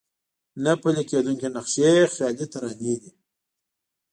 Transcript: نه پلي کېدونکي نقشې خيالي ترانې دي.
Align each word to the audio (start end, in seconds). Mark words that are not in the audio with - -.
نه 0.63 0.71
پلي 0.81 1.03
کېدونکي 1.11 1.47
نقشې 1.55 1.91
خيالي 2.13 2.45
ترانې 2.51 2.95
دي. 3.01 3.11